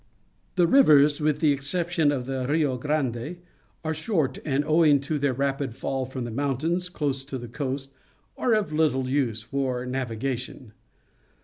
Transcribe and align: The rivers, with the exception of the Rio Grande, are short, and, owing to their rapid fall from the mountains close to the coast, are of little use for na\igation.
The 0.55 0.65
rivers, 0.65 1.21
with 1.21 1.41
the 1.41 1.51
exception 1.51 2.11
of 2.11 2.25
the 2.25 2.47
Rio 2.49 2.75
Grande, 2.75 3.37
are 3.83 3.93
short, 3.93 4.39
and, 4.43 4.65
owing 4.65 4.99
to 5.01 5.19
their 5.19 5.31
rapid 5.31 5.75
fall 5.75 6.07
from 6.07 6.23
the 6.23 6.31
mountains 6.31 6.89
close 6.89 7.23
to 7.25 7.37
the 7.37 7.47
coast, 7.47 7.91
are 8.35 8.53
of 8.55 8.73
little 8.73 9.07
use 9.07 9.43
for 9.43 9.85
na\igation. 9.85 10.71